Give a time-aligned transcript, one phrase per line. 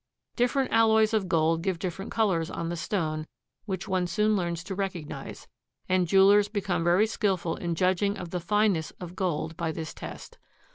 [0.35, 3.27] Different alloys of gold give different colors on the stone
[3.65, 5.47] which one soon learns to recognize,
[5.87, 10.39] and jewelers become very skillful in judging of the fineness of gold by this test.